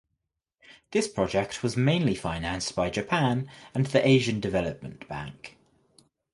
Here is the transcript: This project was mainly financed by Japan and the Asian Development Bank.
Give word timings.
This 0.89 1.07
project 1.07 1.61
was 1.61 1.77
mainly 1.77 2.15
financed 2.15 2.75
by 2.75 2.89
Japan 2.89 3.47
and 3.75 3.85
the 3.85 4.03
Asian 4.03 4.39
Development 4.39 5.07
Bank. 5.07 5.59